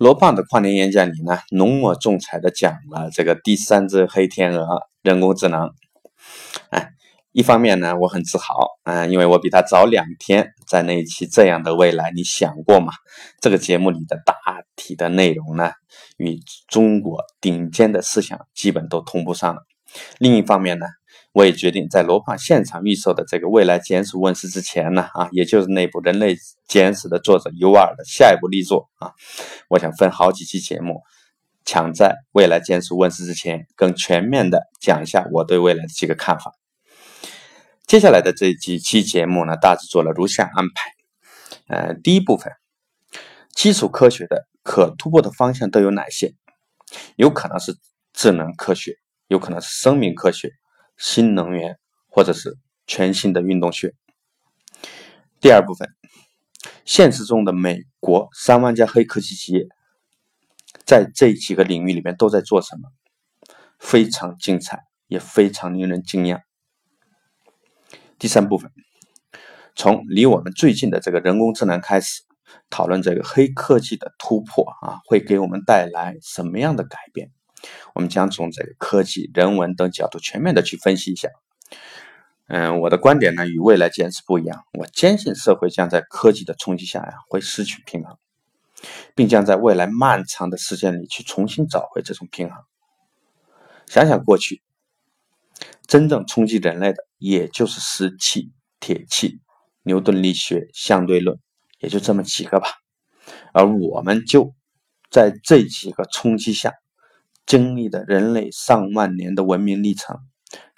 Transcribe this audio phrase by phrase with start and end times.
[0.00, 5.70] 罗胖的跨年演讲里呢，浓墨重彩的讲了这个第三只黑天鹅人工智能。
[6.70, 6.88] 哎，
[7.32, 12.92] 一方面呢，我很自豪，嗯，因为我比他早两天在那一期《这样的未来你想过吗》
[13.42, 14.34] 这个节目里的大
[14.74, 15.72] 体的内容呢，
[16.16, 19.60] 与中国顶尖的思想基本都同步上了。
[20.18, 20.86] 另一方面呢。
[21.32, 26.36] 我也决定在罗胖现场预售的这个《未来简史》问世之前呢，啊，也就是那部《人类
[26.66, 29.12] 简史》的作者尤瓦尔的下一部力作啊，
[29.68, 31.02] 我想分好几期节目，
[31.64, 36.54] 抢在《未来简史》问世之前，更全面的讲一下我对未来的几个看法。
[37.86, 40.92] 接下来的这几期节目呢，大致做了如下安排。
[41.68, 42.52] 呃，第一部分，
[43.54, 46.34] 基础科学的可突破的方向都有哪些？
[47.14, 47.76] 有可能是
[48.12, 48.96] 智能科学，
[49.28, 50.52] 有可能是生命科学。
[51.00, 51.78] 新能源，
[52.08, 53.94] 或者是全新的运动学。
[55.40, 55.88] 第二部分，
[56.84, 59.66] 现实中的美国三万家黑科技企业，
[60.84, 62.90] 在这几个领域里面都在做什么？
[63.78, 66.42] 非常精彩，也非常令人惊讶。
[68.18, 68.70] 第三部分，
[69.74, 72.24] 从离我们最近的这个人工智能开始，
[72.68, 77.30] 讨论这个黑科技的突破啊，会给我们带来什么样的改变？
[77.94, 81.28] 我们将从这个科技、人文等角度全面的去分析一下。
[82.46, 84.64] 嗯，我的观点呢与未来坚持不一样。
[84.72, 88.18] 我坚信社会将在科技的冲击下呀会失去平衡，
[89.14, 92.58] 并将在未来漫长的时间里去重新找回这种平衡。
[93.86, 94.62] 想想过去，
[95.86, 98.50] 真正冲击人类的也就是石器、
[98.80, 99.40] 铁器、
[99.84, 101.38] 牛顿力学、相对论，
[101.78, 102.68] 也就这么几个吧。
[103.52, 104.54] 而我们就
[105.08, 106.72] 在这几个冲击下。
[107.46, 110.18] 经历的人类上万年的文明历程，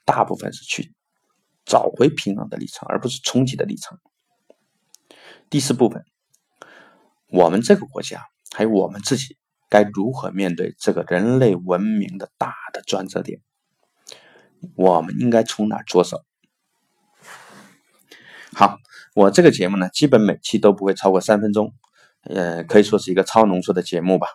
[0.05, 0.95] 大部分是去
[1.65, 3.99] 找回平衡的历程，而不是冲击的历程。
[5.51, 6.05] 第四部分，
[7.29, 9.37] 我们这个国家还有我们自己，
[9.69, 13.41] 该如何面对这个人类文明的大的转折点？
[14.77, 16.25] 我们应该从哪着手？
[18.55, 18.79] 好，
[19.15, 21.75] 我这个节目呢，基本每期都不会超过三分钟，
[22.25, 24.27] 呃，可以说是一个超浓缩的节目吧。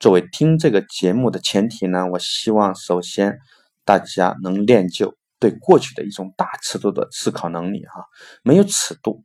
[0.00, 3.38] 作为听这个节目的前提呢，我希望首先
[3.84, 8.04] 大家能练就对过去的一种大尺度的思考能力哈。
[8.42, 9.24] 没有尺度，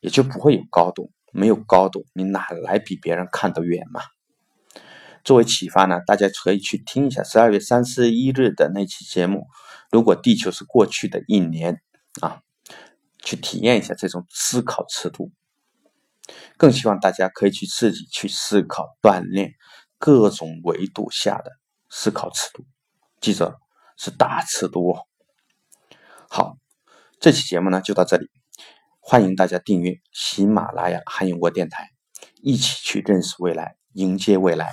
[0.00, 4.00] 也就不会有高度；没有高度，你哪来比别人看得远嘛？
[5.22, 9.46] 作为启发呢，大家可以去听一下十二月三十一日的那期节目。
[9.90, 11.82] 如果地球是过去的一年
[12.22, 12.40] 啊，
[13.22, 15.30] 去体验一下这种思考尺度。
[16.56, 19.52] 更希望大家可以去自己去思考、锻炼
[19.98, 21.50] 各种维度下的
[21.88, 22.64] 思考尺度，
[23.20, 23.58] 记着
[23.96, 25.06] 是大尺度哦。
[26.28, 26.56] 好，
[27.20, 28.30] 这期节目呢就到这里，
[29.00, 31.90] 欢迎大家订阅喜马拉雅汉语国电台，
[32.42, 34.72] 一起去认识未来，迎接未来。